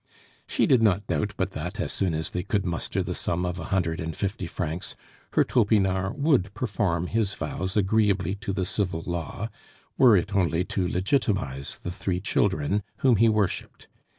[0.47, 3.59] She did not doubt but that, as soon as they could muster the sum of
[3.59, 4.95] a hundred and fifty francs,
[5.33, 9.49] her Topinard would perform his vows agreeably to the civil law,
[9.99, 13.87] were it only to legitimize the three children, whom he worshiped.